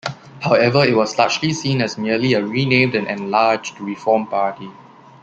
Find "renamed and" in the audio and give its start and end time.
2.43-3.05